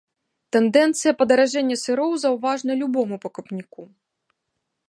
Тэндэнцыя 0.55 1.13
падаражэння 1.19 1.77
сыроў 1.83 2.11
заўважна 2.23 2.71
любому 2.83 3.15
пакупніку. 3.27 3.81